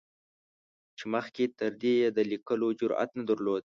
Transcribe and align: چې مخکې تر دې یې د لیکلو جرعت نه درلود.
چې 0.97 1.03
مخکې 1.13 1.43
تر 1.59 1.71
دې 1.81 1.93
یې 2.01 2.09
د 2.17 2.19
لیکلو 2.31 2.67
جرعت 2.79 3.09
نه 3.17 3.23
درلود. 3.29 3.59